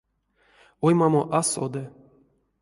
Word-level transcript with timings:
Оймамо 0.87 1.21
а 1.39 1.43
соды. 1.51 1.83